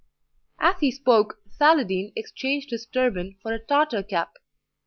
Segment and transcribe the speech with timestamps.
[0.57, 4.33] As he spoke, Saladin exchanged his turban for a Tartar cap.